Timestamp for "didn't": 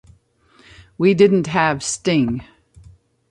1.13-1.45